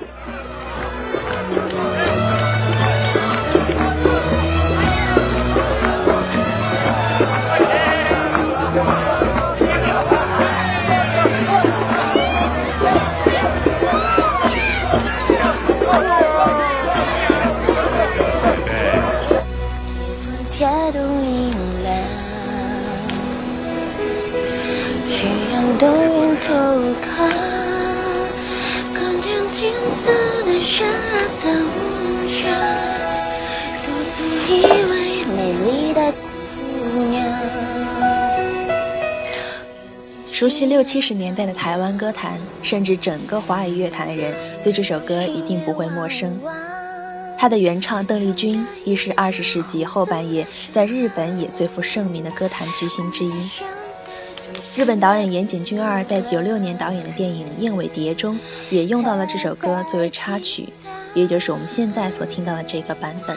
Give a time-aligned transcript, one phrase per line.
[0.00, 1.80] 加油加油
[20.60, 21.18] 加油
[25.08, 27.49] 加油加油加
[40.32, 46.40] 熟悉六七十年代的台湾歌坛，甚至整个华语乐坛的人，对这首歌一定不会陌生。
[47.36, 53.50] 他的原唱邓丽君，亦是二十世纪后半叶在日本也最负盛名的歌坛巨星之一。
[54.74, 58.38] 日本导演岩井俊二在九六年导演的电影《燕尾蝶》中，
[58.70, 60.68] 也用到了这首歌作为插曲，
[61.14, 63.36] 也就是我们现在所听到的这个版本。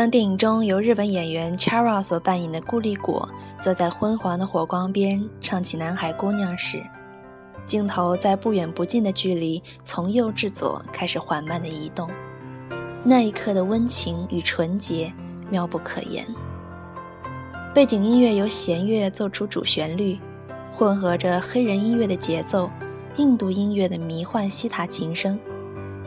[0.00, 3.28] 当电影中由日本演员 Chara 所扮演的顾立果
[3.60, 6.82] 坐在昏黄的火光边唱起《南海姑娘》时，
[7.66, 12.08] 镜头在不远不近的距离从右至左开始缓慢的移动，
[13.04, 15.12] 那一刻的温情与纯洁
[15.50, 16.24] 妙不可言。
[17.74, 20.18] 背景音乐由弦乐奏出主旋律，
[20.72, 22.70] 混合着黑人音乐的节奏、
[23.16, 25.38] 印度音乐的迷幻西塔琴声。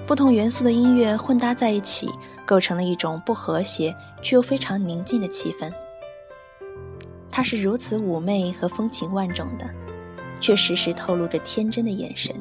[0.05, 2.09] 不同元素的音乐混搭在一起，
[2.45, 5.71] 构成了一种不和谐却又非常宁静的气氛。
[7.31, 9.65] 她是如此妩媚和风情万种的，
[10.41, 12.35] 却时时透露着天真的眼神。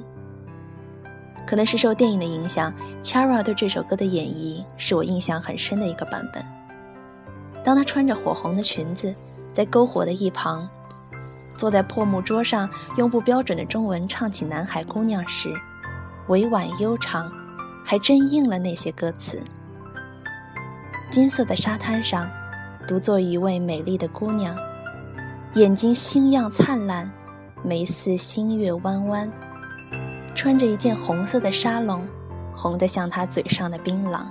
[1.47, 6.45] 可能是受电影的影响，Chara 对这首歌的演绎是我印象很深的一个版本。
[7.63, 9.15] 当她穿着火红的裙子，
[9.53, 10.69] 在篝火的一旁，
[11.57, 15.55] 坐在破木桌上，用不标准的中文唱起《南海姑娘》时，
[16.27, 17.33] 委婉悠长。
[17.85, 19.41] 还真应了那些歌词。
[21.11, 22.29] 金色的沙滩上，
[22.87, 24.57] 独坐一位美丽的姑娘，
[25.55, 27.11] 眼睛星样灿烂，
[27.63, 29.31] 眉似星月弯弯，
[30.35, 32.07] 穿着一件红色的纱笼，
[32.55, 34.13] 红的像她嘴上的槟榔。《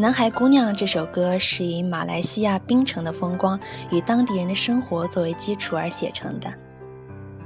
[0.00, 3.58] 南海姑娘》这首歌是以马来西亚槟城的风光
[3.90, 6.48] 与当地人的生活作为基础而写成的。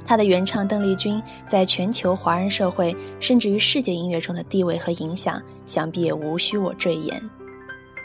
[0.04, 7.22] 它的原唱邓丽君在全球华人社会甚至于世界音乐中的地位和影响，想必也无需我赘言。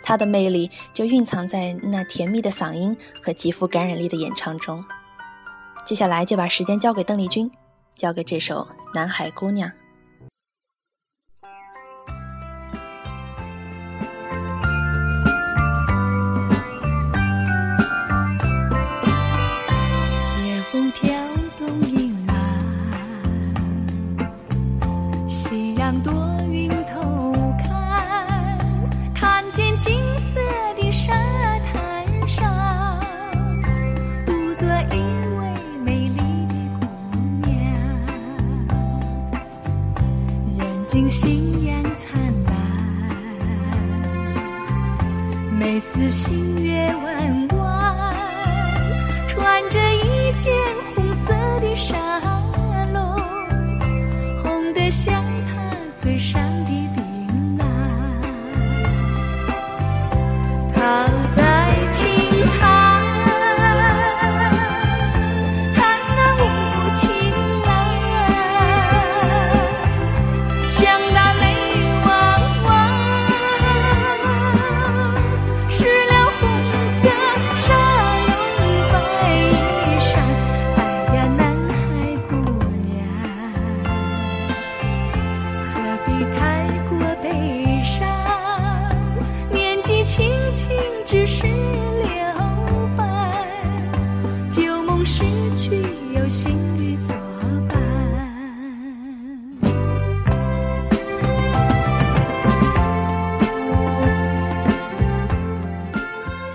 [0.01, 4.81] 她的魅力就蕴藏在那甜蜜的嗓音和极富感染力的演唱中。
[5.85, 7.51] 接下来就把时间交给邓丽君，
[7.97, 8.59] 交给这首
[8.95, 9.69] 《南海姑娘》。
[34.83, 34.95] 一
[35.37, 35.41] 位
[35.83, 36.17] 美丽
[36.47, 36.85] 的姑
[37.43, 37.47] 娘，
[40.57, 42.53] 眼睛星颜灿烂，
[45.59, 48.15] 眉似星月弯弯，
[49.29, 50.53] 穿着一件
[50.95, 51.95] 红色的纱
[52.93, 52.99] 笼，
[54.43, 55.51] 红得像她
[55.97, 56.41] 嘴上。
[56.65, 56.86] 的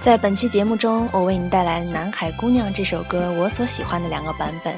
[0.02, 4.74] 在本期节目中，我为你带来《南海姑娘》这首歌我所喜欢的两个版本。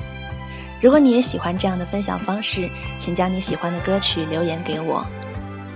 [0.83, 2.69] 如果你也喜欢这样的分享方式，
[2.99, 5.03] 请将你喜欢的歌曲留言给我，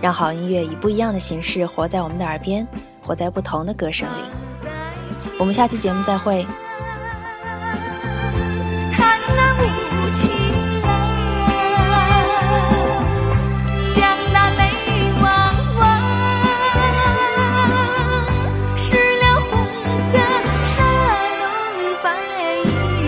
[0.03, 2.69] 让好音乐以不一样的形式活在我们的耳边，
[3.01, 4.23] 活在不同的歌声里。
[5.39, 6.47] 我们下期节目再会。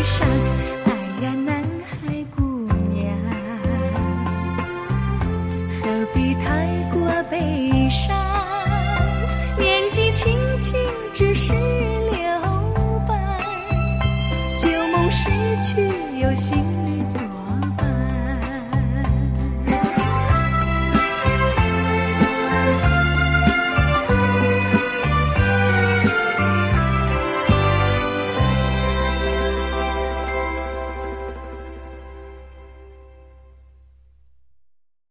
[0.05, 0.30] 山。